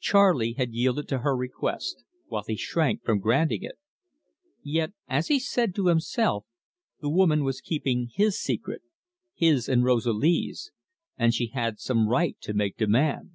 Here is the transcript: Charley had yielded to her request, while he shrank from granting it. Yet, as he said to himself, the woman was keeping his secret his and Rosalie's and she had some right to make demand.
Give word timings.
Charley 0.00 0.54
had 0.54 0.72
yielded 0.72 1.06
to 1.06 1.18
her 1.18 1.36
request, 1.36 2.02
while 2.26 2.42
he 2.44 2.56
shrank 2.56 3.04
from 3.04 3.20
granting 3.20 3.62
it. 3.62 3.78
Yet, 4.64 4.90
as 5.06 5.28
he 5.28 5.38
said 5.38 5.72
to 5.76 5.86
himself, 5.86 6.46
the 7.00 7.08
woman 7.08 7.44
was 7.44 7.60
keeping 7.60 8.10
his 8.12 8.36
secret 8.40 8.82
his 9.34 9.68
and 9.68 9.84
Rosalie's 9.84 10.72
and 11.16 11.32
she 11.32 11.46
had 11.46 11.78
some 11.78 12.08
right 12.08 12.36
to 12.40 12.54
make 12.54 12.76
demand. 12.76 13.30